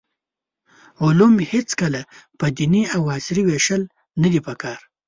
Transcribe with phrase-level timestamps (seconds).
[1.03, 2.01] علوم هېڅکله
[2.39, 3.81] په دیني او عصري ویشل
[4.21, 4.79] ندي پکار.